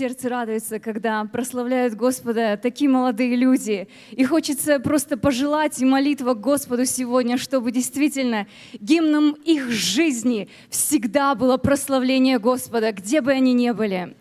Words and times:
сердце 0.00 0.30
радуется, 0.30 0.78
когда 0.78 1.22
прославляют 1.26 1.92
Господа 1.92 2.56
такие 2.56 2.88
молодые 2.88 3.36
люди. 3.36 3.86
И 4.12 4.24
хочется 4.24 4.80
просто 4.80 5.18
пожелать 5.18 5.78
и 5.78 5.84
молитва 5.84 6.32
Господу 6.32 6.86
сегодня, 6.86 7.36
чтобы 7.36 7.70
действительно 7.70 8.46
гимном 8.80 9.32
их 9.44 9.68
жизни 9.68 10.48
всегда 10.70 11.34
было 11.34 11.58
прославление 11.58 12.38
Господа, 12.38 12.92
где 12.92 13.20
бы 13.20 13.32
они 13.32 13.52
ни 13.52 13.72
были. 13.72 14.16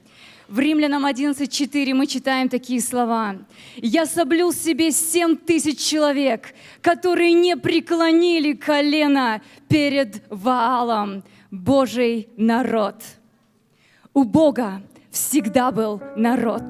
В 0.49 0.59
Римлянам 0.59 1.05
11.4 1.05 1.93
мы 1.93 2.07
читаем 2.07 2.49
такие 2.49 2.81
слова. 2.81 3.37
«Я 3.77 4.05
соблюл 4.05 4.51
себе 4.51 4.91
семь 4.91 5.37
тысяч 5.37 5.79
человек, 5.79 6.55
которые 6.81 7.31
не 7.31 7.55
преклонили 7.55 8.51
колено 8.51 9.41
перед 9.69 10.23
Ваалом, 10.29 11.23
Божий 11.51 12.27
народ». 12.35 12.95
У 14.13 14.25
Бога 14.25 14.81
всегда 15.11 15.71
был 15.71 16.01
народ. 16.15 16.63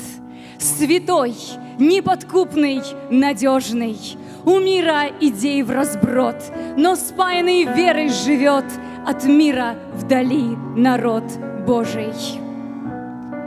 Святой, 0.58 1.36
неподкупный, 1.78 2.82
надежный. 3.10 3.97
У 4.46 4.60
мира 4.60 5.07
идей 5.20 5.64
в 5.64 5.71
разброд, 5.71 6.36
но 6.78 6.96
спаянный 6.96 7.66
верой 7.66 8.10
живет 8.10 8.66
от 9.06 9.25
мира 9.25 9.75
вдали 9.94 10.56
народ 10.75 11.24
Божий. 11.66 12.14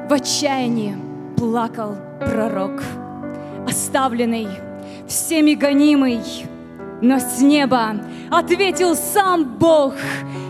В 0.08 0.12
отчаянии 0.12 0.96
плакал 1.36 1.96
пророк, 2.20 2.82
оставленный, 3.66 4.48
всеми 5.08 5.54
гонимый, 5.54 6.20
но 7.00 7.18
с 7.18 7.40
неба 7.40 7.96
ответил 8.30 8.94
сам 8.94 9.56
Бог, 9.58 9.94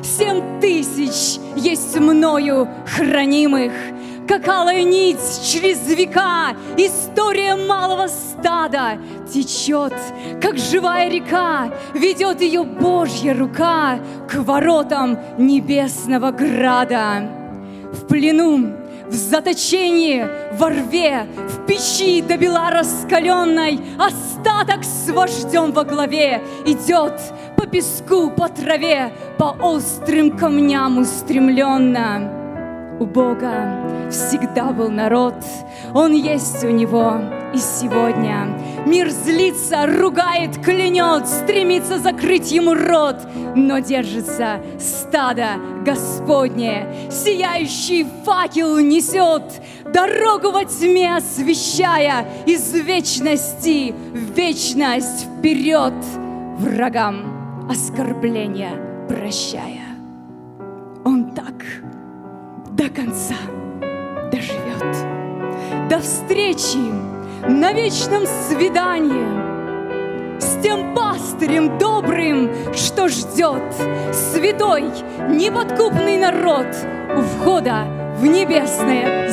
семь 0.02 0.60
тысяч 0.60 1.40
есть 1.56 1.98
мною 1.98 2.68
хранимых, 2.86 3.72
как 4.32 4.48
алая 4.48 4.82
нить 4.82 5.42
через 5.44 5.86
века, 5.88 6.56
история 6.78 7.54
малого 7.54 8.06
стада 8.06 8.96
течет, 9.30 9.92
как 10.40 10.56
живая 10.56 11.10
река, 11.10 11.68
ведет 11.92 12.40
ее 12.40 12.62
Божья 12.62 13.34
рука 13.34 13.98
к 14.30 14.36
воротам 14.36 15.18
небесного 15.36 16.30
града. 16.30 17.28
В 17.92 18.06
плену, 18.06 18.72
в 19.06 19.12
заточении, 19.12 20.26
во 20.54 20.70
рве, 20.70 21.26
в 21.36 21.66
печи 21.66 22.22
до 22.22 22.38
бела 22.38 22.70
раскаленной, 22.70 23.80
остаток 23.98 24.82
с 24.82 25.10
вождем 25.10 25.72
во 25.72 25.84
главе 25.84 26.42
идет 26.64 27.20
по 27.54 27.66
песку, 27.66 28.30
по 28.30 28.48
траве, 28.48 29.12
по 29.36 29.54
острым 29.60 30.38
камням 30.38 30.96
устремленно. 30.96 32.41
У 33.02 33.04
Бога 33.04 34.08
всегда 34.12 34.66
был 34.66 34.88
народ, 34.88 35.34
Он 35.92 36.12
есть 36.12 36.62
у 36.62 36.68
Него 36.68 37.14
и 37.52 37.58
сегодня. 37.58 38.56
Мир 38.86 39.10
злится, 39.10 39.88
ругает, 39.88 40.64
клянет, 40.64 41.26
стремится 41.26 41.98
закрыть 41.98 42.52
Ему 42.52 42.74
рот, 42.74 43.16
но 43.56 43.80
держится 43.80 44.60
стадо 44.78 45.56
Господне, 45.84 46.86
сияющий 47.10 48.06
факел 48.24 48.78
несет, 48.78 49.60
дорогу 49.92 50.52
во 50.52 50.64
тьме 50.64 51.16
освещая, 51.16 52.24
из 52.46 52.72
вечности 52.72 53.92
в 54.12 54.36
вечность 54.36 55.26
вперед, 55.26 55.94
врагам 56.56 57.66
оскорбления 57.68 58.70
прощая. 59.08 59.88
Он 61.04 61.32
так 61.34 61.64
до 62.82 62.88
конца 62.88 63.36
доживет. 64.32 64.96
До 65.88 66.00
встречи 66.00 66.78
на 67.48 67.72
вечном 67.72 68.26
свидании 68.26 70.40
с 70.40 70.60
тем 70.62 70.94
пастырем 70.94 71.78
добрым, 71.78 72.50
что 72.74 73.08
ждет 73.08 73.62
святой, 74.12 74.84
неподкупный 75.28 76.16
народ 76.16 76.66
у 77.16 77.20
входа 77.20 77.84
в 78.18 78.26
небесное 78.26 79.28